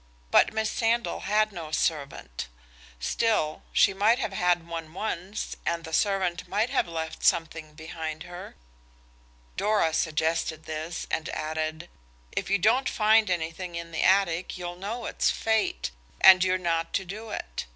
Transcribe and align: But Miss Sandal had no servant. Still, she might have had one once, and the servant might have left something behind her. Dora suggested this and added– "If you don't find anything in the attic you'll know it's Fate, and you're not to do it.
But 0.31 0.51
Miss 0.51 0.71
Sandal 0.71 1.19
had 1.19 1.51
no 1.51 1.69
servant. 1.71 2.47
Still, 2.99 3.61
she 3.71 3.93
might 3.93 4.17
have 4.17 4.33
had 4.33 4.67
one 4.67 4.95
once, 4.95 5.55
and 5.63 5.83
the 5.83 5.93
servant 5.93 6.47
might 6.47 6.71
have 6.71 6.87
left 6.87 7.23
something 7.23 7.75
behind 7.75 8.23
her. 8.23 8.55
Dora 9.57 9.93
suggested 9.93 10.63
this 10.63 11.05
and 11.11 11.29
added– 11.29 11.87
"If 12.31 12.49
you 12.49 12.57
don't 12.57 12.89
find 12.89 13.29
anything 13.29 13.75
in 13.75 13.91
the 13.91 14.01
attic 14.01 14.57
you'll 14.57 14.75
know 14.77 15.05
it's 15.05 15.29
Fate, 15.29 15.91
and 16.19 16.43
you're 16.43 16.57
not 16.57 16.93
to 16.93 17.05
do 17.05 17.29
it. 17.29 17.67